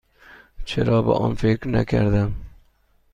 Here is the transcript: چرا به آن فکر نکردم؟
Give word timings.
چرا 0.65 1.01
به 1.01 1.13
آن 1.13 1.35
فکر 1.35 1.67
نکردم؟ 1.67 2.35